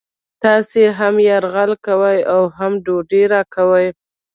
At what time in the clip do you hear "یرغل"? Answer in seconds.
1.29-1.71